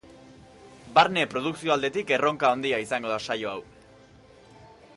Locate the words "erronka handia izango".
2.17-3.13